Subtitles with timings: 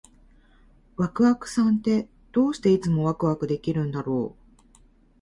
[0.97, 4.61] ワクワクさんって、どうしていつもワクワクできるんだろう？